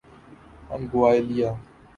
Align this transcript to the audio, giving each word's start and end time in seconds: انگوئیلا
انگوئیلا 0.73 1.51